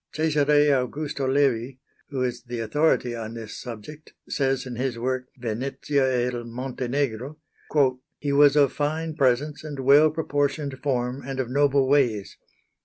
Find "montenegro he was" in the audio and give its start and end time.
6.43-8.55